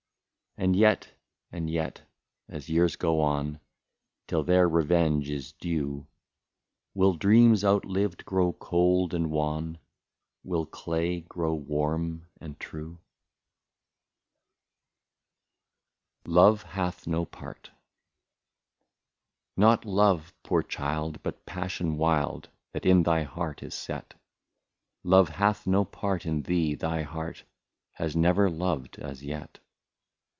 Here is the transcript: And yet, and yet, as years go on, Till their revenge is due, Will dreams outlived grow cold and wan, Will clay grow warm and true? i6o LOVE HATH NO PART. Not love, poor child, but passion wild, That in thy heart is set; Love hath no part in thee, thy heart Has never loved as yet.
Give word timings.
And 0.57 0.75
yet, 0.75 1.09
and 1.49 1.69
yet, 1.69 2.01
as 2.49 2.67
years 2.67 2.97
go 2.97 3.21
on, 3.21 3.61
Till 4.27 4.43
their 4.43 4.67
revenge 4.67 5.29
is 5.29 5.53
due, 5.53 6.07
Will 6.93 7.13
dreams 7.13 7.63
outlived 7.63 8.25
grow 8.25 8.51
cold 8.51 9.13
and 9.13 9.31
wan, 9.31 9.77
Will 10.43 10.65
clay 10.65 11.21
grow 11.21 11.53
warm 11.53 12.27
and 12.41 12.59
true? 12.59 12.99
i6o 16.25 16.31
LOVE 16.33 16.63
HATH 16.63 17.07
NO 17.07 17.23
PART. 17.25 17.71
Not 19.55 19.85
love, 19.85 20.33
poor 20.43 20.61
child, 20.63 21.23
but 21.23 21.45
passion 21.45 21.95
wild, 21.95 22.49
That 22.73 22.85
in 22.85 23.03
thy 23.03 23.23
heart 23.23 23.63
is 23.63 23.73
set; 23.73 24.15
Love 25.05 25.29
hath 25.29 25.65
no 25.65 25.85
part 25.85 26.25
in 26.25 26.41
thee, 26.43 26.75
thy 26.75 27.03
heart 27.03 27.45
Has 27.93 28.17
never 28.17 28.49
loved 28.49 28.99
as 28.99 29.23
yet. 29.23 29.59